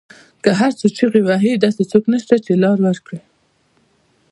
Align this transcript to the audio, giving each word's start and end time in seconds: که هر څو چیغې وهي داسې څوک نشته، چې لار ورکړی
که 0.43 0.49
هر 0.59 0.71
څو 0.79 0.87
چیغې 0.97 1.21
وهي 1.25 1.53
داسې 1.63 1.83
څوک 1.91 2.03
نشته، 2.13 2.35
چې 2.45 2.53
لار 2.63 2.77
ورکړی 2.85 3.19